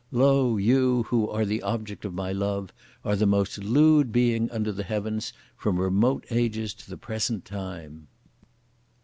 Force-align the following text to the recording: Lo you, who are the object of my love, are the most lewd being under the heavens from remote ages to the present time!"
Lo 0.11 0.57
you, 0.57 1.03
who 1.09 1.29
are 1.29 1.45
the 1.45 1.61
object 1.61 2.05
of 2.05 2.13
my 2.15 2.31
love, 2.31 2.73
are 3.05 3.15
the 3.15 3.27
most 3.27 3.59
lewd 3.63 4.11
being 4.11 4.49
under 4.49 4.71
the 4.71 4.81
heavens 4.81 5.31
from 5.55 5.79
remote 5.79 6.25
ages 6.31 6.73
to 6.73 6.89
the 6.89 6.97
present 6.97 7.45
time!" 7.45 8.07